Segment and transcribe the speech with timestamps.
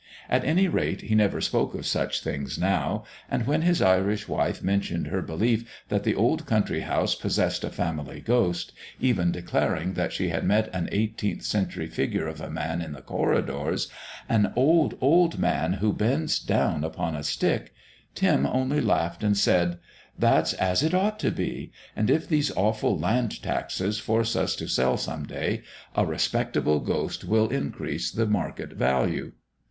[0.31, 4.63] At any rate, he never spoke of such things now, and when his Irish wife
[4.63, 10.11] mentioned her belief that the old country house possessed a family ghost, even declaring that
[10.11, 13.89] she had met an Eighteenth Century figure of a man in the corridors,
[14.27, 17.71] "an old, old man who bends down upon a stick"
[18.15, 19.77] Tim only laughed and said:
[20.17, 21.71] "That's as it ought to be!
[21.95, 25.61] And if these awful land taxes force us to sell some day,
[25.93, 29.33] a respectable ghost will increase the market value."